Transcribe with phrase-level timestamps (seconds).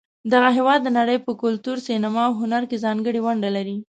[0.33, 3.77] دغه هېواد د نړۍ په کلتور، سینما، او هنر کې ځانګړې ونډه لري.